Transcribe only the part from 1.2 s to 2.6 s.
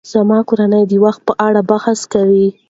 په اړه بحث کوي.